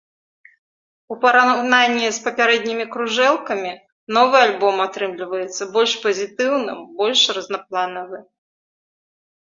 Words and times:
У 1.15 1.17
параўнанні 1.25 2.07
з 2.17 2.23
папярэднімі 2.27 2.85
кружэлкамі, 2.95 3.71
новы 4.19 4.37
альбом 4.47 4.75
атрымліваецца 4.89 5.69
больш 5.77 5.91
пазітыўным, 6.07 6.79
больш 7.03 7.21
разнапланавы. 7.39 8.17